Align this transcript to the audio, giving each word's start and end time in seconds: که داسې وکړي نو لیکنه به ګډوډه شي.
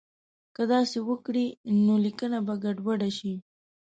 که 0.55 0.63
داسې 0.73 0.97
وکړي 1.09 1.45
نو 1.85 1.93
لیکنه 2.05 2.37
به 2.45 2.53
ګډوډه 2.63 3.09
شي. 3.17 3.33